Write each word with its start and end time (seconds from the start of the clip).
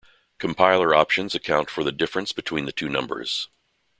Compiler 0.39 0.95
options 0.95 1.35
account 1.35 1.69
for 1.69 1.83
the 1.83 1.91
difference 1.91 2.31
between 2.31 2.65
the 2.65 2.71
two 2.71 2.89
numbers. 2.89 3.49